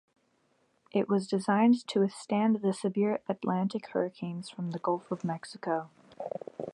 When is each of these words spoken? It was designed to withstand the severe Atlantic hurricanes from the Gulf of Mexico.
It 0.91 1.07
was 1.07 1.27
designed 1.27 1.85
to 1.89 1.99
withstand 1.99 2.63
the 2.63 2.73
severe 2.73 3.19
Atlantic 3.29 3.89
hurricanes 3.89 4.49
from 4.49 4.71
the 4.71 4.79
Gulf 4.79 5.11
of 5.11 5.23
Mexico. 5.23 5.91